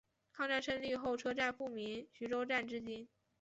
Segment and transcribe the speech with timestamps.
[0.33, 3.07] 抗战胜利后车站复名徐州站至今。